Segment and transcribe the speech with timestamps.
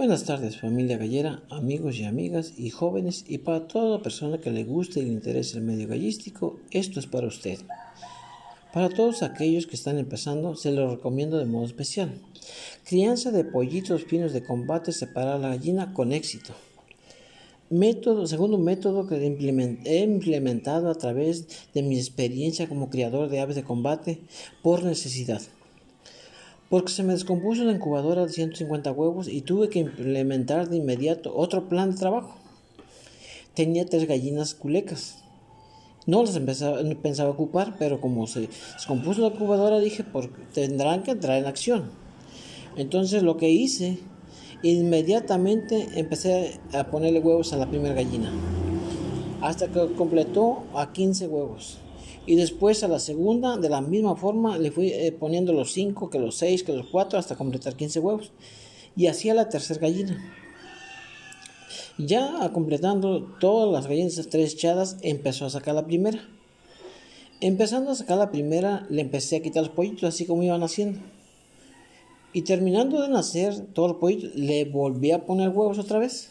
[0.00, 4.64] Buenas tardes familia gallera, amigos y amigas y jóvenes y para toda persona que le
[4.64, 7.58] guste y le interese el medio gallístico, esto es para usted.
[8.72, 12.18] Para todos aquellos que están empezando, se lo recomiendo de modo especial.
[12.82, 16.54] Crianza de pollitos finos de combate separar la gallina con éxito.
[17.68, 23.54] Método, segundo método que he implementado a través de mi experiencia como criador de aves
[23.54, 24.22] de combate
[24.62, 25.42] por necesidad
[26.70, 31.36] porque se me descompuso la incubadora de 150 huevos y tuve que implementar de inmediato
[31.36, 32.36] otro plan de trabajo.
[33.54, 35.24] Tenía tres gallinas culecas.
[36.06, 41.10] No las empezaba, pensaba ocupar, pero como se descompuso la incubadora dije, porque tendrán que
[41.10, 41.90] entrar en acción.
[42.76, 43.98] Entonces lo que hice,
[44.62, 48.30] inmediatamente empecé a ponerle huevos a la primera gallina,
[49.40, 51.78] hasta que completó a 15 huevos.
[52.26, 56.10] Y después a la segunda, de la misma forma, le fui eh, poniendo los 5,
[56.10, 58.32] que los 6, que los 4, hasta completar 15 huevos.
[58.96, 60.18] Y así a la tercera gallina.
[61.98, 66.28] Ya completando todas las gallinas estrechadas, empezó a sacar la primera.
[67.40, 71.00] Empezando a sacar la primera, le empecé a quitar los pollitos, así como iban haciendo.
[72.32, 76.30] Y terminando de nacer todos los pollitos, le volví a poner huevos otra vez.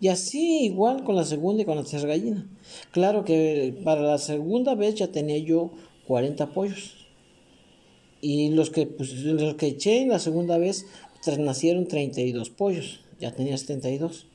[0.00, 2.48] Y así igual con la segunda y con la tercera gallina.
[2.92, 5.72] Claro que para la segunda vez ya tenía yo
[6.06, 6.94] 40 pollos.
[8.20, 10.86] Y los que, pues, los que eché en la segunda vez
[11.38, 13.00] nacieron 32 pollos.
[13.20, 14.26] Ya tenía 72.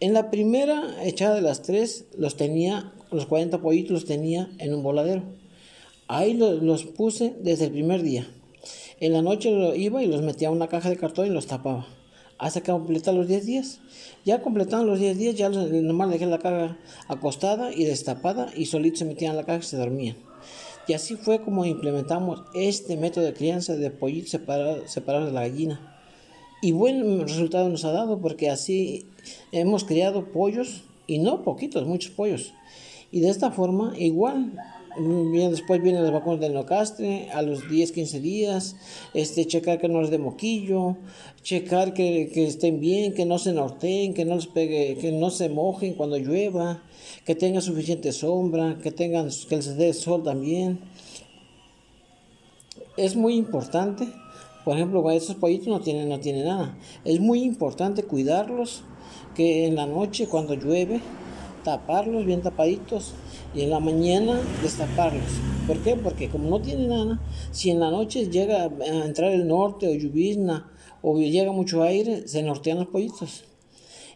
[0.00, 4.74] En la primera echada de las tres, los tenía, los 40 pollitos los tenía en
[4.74, 5.22] un voladero.
[6.06, 8.28] Ahí los, los puse desde el primer día.
[9.00, 11.46] En la noche lo iba y los metía a una caja de cartón y los
[11.46, 11.86] tapaba
[12.38, 13.80] hasta que completar los 10 días.
[14.24, 19.00] Ya completaron los 10 días, ya nomás dejé la caja acostada y destapada y solitos
[19.00, 20.16] se metían en la caja y se dormían.
[20.86, 25.94] Y así fue como implementamos este método de crianza de pollitos separados, de la gallina.
[26.62, 29.06] Y buen resultado nos ha dado porque así
[29.52, 32.54] hemos criado pollos y no poquitos, muchos pollos.
[33.12, 34.54] Y de esta forma igual
[35.50, 38.76] después vienen las vacunas del neocastre a los 10, 15 días,
[39.14, 40.96] este, checar que no les dé moquillo,
[41.42, 45.30] checar que, que, estén bien, que no se norteen, que no les pegue, que no
[45.30, 46.82] se mojen cuando llueva,
[47.24, 50.80] que tengan suficiente sombra, que tengan, que les dé sol también.
[52.96, 54.08] Es muy importante,
[54.64, 56.76] por ejemplo, esos pollitos no tienen, no tienen nada.
[57.04, 58.82] Es muy importante cuidarlos,
[59.34, 61.00] que en la noche cuando llueve,
[61.62, 63.14] taparlos bien tapaditos
[63.54, 65.30] y en la mañana destaparlos.
[65.66, 65.96] ¿Por qué?
[65.96, 67.20] Porque como no tiene nada,
[67.50, 70.70] si en la noche llega a entrar el norte o lluvizna
[71.02, 73.44] o llega mucho aire, se nortean los pollitos.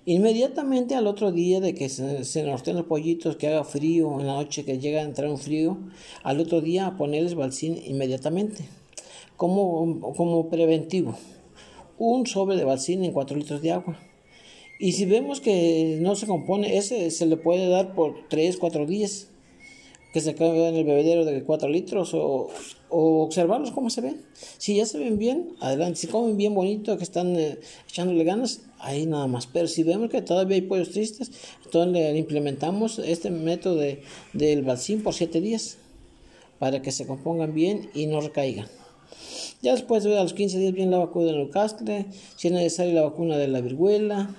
[0.05, 4.27] Inmediatamente al otro día de que se, se nortean los pollitos, que haga frío, en
[4.27, 5.79] la noche que llega a entrar un frío,
[6.25, 8.65] al otro día a ponerles balsín inmediatamente,
[9.37, 11.15] como, como preventivo.
[11.99, 13.97] Un sobre de balsín en 4 litros de agua
[14.83, 18.85] y si vemos que no se compone, ese se le puede dar por 3, 4
[18.85, 19.29] días,
[20.13, 22.51] que se quede en el bebedero de 4 litros, o,
[22.91, 24.23] observarlos cómo se ven.
[24.59, 26.01] Si ya se ven bien, adelante.
[26.01, 29.47] Si comen bien bonito, que están eh, echándole ganas, ahí nada más.
[29.47, 31.31] Pero si vemos que todavía hay pollos tristes,
[31.65, 35.79] entonces le implementamos este método de, del balsín por 7 días,
[36.59, 38.67] para que se compongan bien y no recaigan.
[39.63, 42.95] Ya después de a los 15 días viene la vacuna del Newcastle, si es necesaria
[42.95, 44.35] la vacuna de la viruela,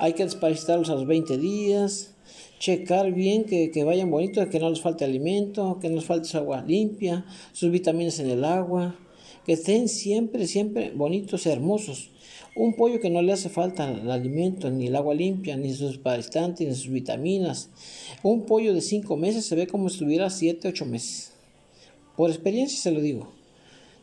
[0.00, 2.16] hay que desparasitarlos a los 20 días,
[2.58, 6.26] checar bien que, que vayan bonitos, que no les falte alimento, que no les falte
[6.26, 8.96] su agua limpia, sus vitaminas en el agua,
[9.46, 12.10] que estén siempre, siempre bonitos y hermosos.
[12.56, 15.98] Un pollo que no le hace falta el alimento, ni el agua limpia, ni sus
[15.98, 17.70] parasitantes, ni sus vitaminas.
[18.24, 21.32] Un pollo de 5 meses se ve como si estuviera 7, 8 meses.
[22.16, 23.43] Por experiencia se lo digo.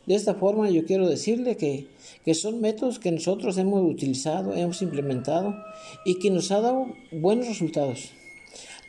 [0.06, 1.86] De esta forma yo quiero decirle que,
[2.34, 5.54] son métodos que nosotros hemos utilizado, hemos implementado
[6.04, 8.10] y que nos ha dado buenos resultados.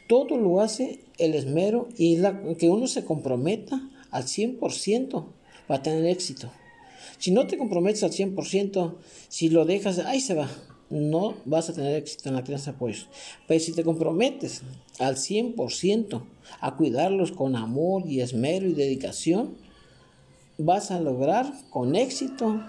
[0.07, 5.25] Todo lo hace el esmero y la, que uno se comprometa al 100%
[5.68, 6.50] para tener éxito.
[7.19, 8.95] Si no te comprometes al 100%,
[9.30, 10.50] si lo dejas, ahí se va.
[10.89, 13.07] No vas a tener éxito en la crianza de pollos.
[13.48, 14.62] Pero si te comprometes
[15.00, 16.21] al 100%
[16.60, 19.56] a cuidarlos con amor y esmero y dedicación,
[20.65, 22.62] vas a lograr con éxito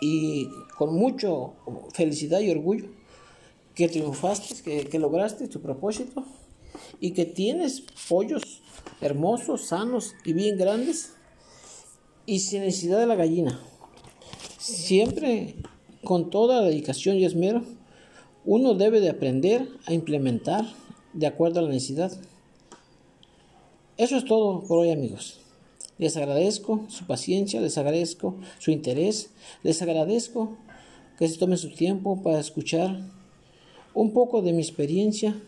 [0.00, 1.54] y con mucho
[1.94, 2.86] felicidad y orgullo
[3.76, 6.24] que triunfaste, que, lograste tu propósito
[6.98, 8.62] y que tienes pollos
[9.00, 11.12] hermosos, sanos y bien grandes
[12.24, 13.60] y sin necesidad de la gallina.
[14.58, 15.56] Siempre
[16.02, 17.62] con toda dedicación y esmero,
[18.46, 20.64] uno debe de aprender a implementar
[21.12, 22.12] de acuerdo a la necesidad.
[23.98, 25.45] Eso es todo por hoy amigos.
[25.98, 29.30] Les agradezco su paciencia, les agradezco su interés,
[29.62, 30.58] les agradezco
[31.18, 33.00] que se tomen su tiempo para escuchar
[33.94, 35.40] un poco de mi experiencia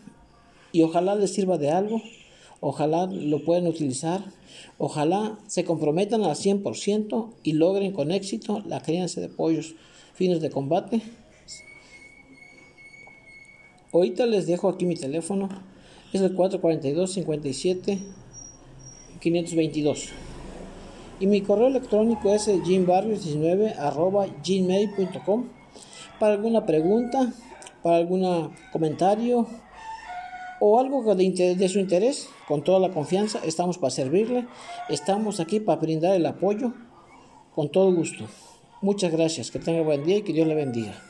[0.71, 2.01] y ojalá les sirva de algo,
[2.61, 4.23] ojalá lo puedan utilizar,
[4.79, 9.75] ojalá se comprometan al 100% y logren con éxito la crianza de pollos
[10.15, 11.01] fines de combate.
[13.93, 15.47] Ahorita les dejo aquí mi teléfono,
[16.11, 17.99] es el 442 57
[19.19, 20.09] 522
[21.19, 22.47] y mi correo electrónico es
[24.47, 25.45] gmail.com
[26.19, 27.31] para alguna pregunta,
[27.81, 29.47] para algún comentario
[30.59, 34.45] o algo de su interés, con toda la confianza, estamos para servirle,
[34.89, 36.73] estamos aquí para brindar el apoyo
[37.55, 38.25] con todo gusto.
[38.81, 41.08] Muchas gracias, que tenga buen día y que Dios le bendiga.